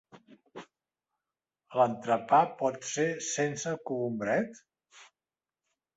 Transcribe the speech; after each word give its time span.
L'entrepà 1.79 2.39
pot 2.63 2.81
ser 2.95 3.07
sense 3.27 3.77
cogombret? 3.91 4.63